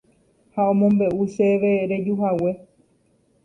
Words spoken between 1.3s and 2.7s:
chéve rejuhague